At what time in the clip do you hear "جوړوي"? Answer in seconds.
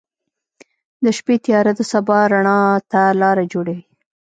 3.53-3.83